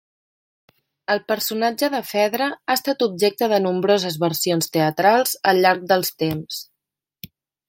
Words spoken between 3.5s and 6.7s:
de nombroses versions teatrals al llarg dels temps.